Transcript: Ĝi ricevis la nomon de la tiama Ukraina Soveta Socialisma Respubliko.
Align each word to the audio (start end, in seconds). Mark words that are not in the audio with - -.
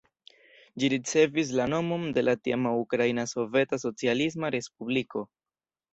Ĝi 0.83 0.87
ricevis 0.93 1.51
la 1.59 1.67
nomon 1.75 2.07
de 2.17 2.23
la 2.25 2.35
tiama 2.47 2.73
Ukraina 2.85 3.27
Soveta 3.35 3.79
Socialisma 3.87 4.55
Respubliko. 4.57 5.23